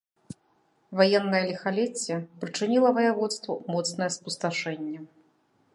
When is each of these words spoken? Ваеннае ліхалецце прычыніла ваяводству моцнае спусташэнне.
Ваеннае 1.01 1.41
ліхалецце 1.51 2.15
прычыніла 2.43 2.89
ваяводству 2.99 3.53
моцнае 3.73 4.11
спусташэнне. 4.19 4.99